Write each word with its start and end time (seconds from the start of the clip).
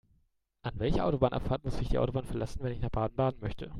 An 0.63 0.79
welcher 0.79 1.05
Autobahnabfahrt 1.05 1.63
muss 1.63 1.79
ich 1.79 1.89
die 1.89 1.99
Autobahn 1.99 2.25
verlassen, 2.25 2.61
wenn 2.63 2.73
ich 2.73 2.81
nach 2.81 2.89
Baden-Baden 2.89 3.39
möchte? 3.39 3.69